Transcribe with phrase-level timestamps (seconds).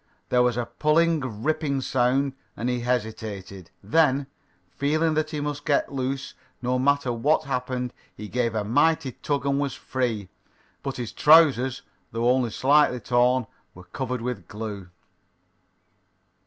[0.29, 3.69] There was a pulling, ripping sound, and he hesitated.
[3.83, 4.25] Then,
[4.71, 9.45] feeling that he must get loose no matter what happened, he gave a mighty tug
[9.45, 10.29] and was free.
[10.81, 13.45] But his trousers, though only slightly torn,
[13.75, 14.89] were covered with glue.